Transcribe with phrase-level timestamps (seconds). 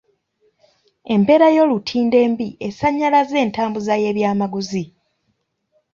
[1.15, 4.83] Embeera y'olutindo embi esannyalazza entambuza y'ebyamaguzi.